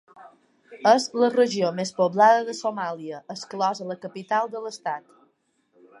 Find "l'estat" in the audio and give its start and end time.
4.65-5.13